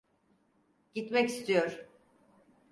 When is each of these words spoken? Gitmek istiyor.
Gitmek 0.95 1.29
istiyor. 1.29 1.85